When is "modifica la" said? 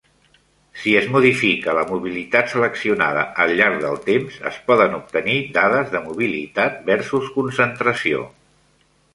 1.15-1.83